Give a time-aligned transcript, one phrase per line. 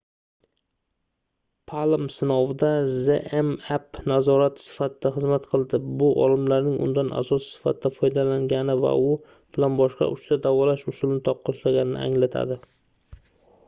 [1.71, 9.15] palm sinovida zmapp nazorat sifatida xizmat qildi bu olimlarning undan asos sifatida foydalangani va u
[9.59, 12.59] bilan boshqa uchta davolash usulini taqqoslaganini anglatadi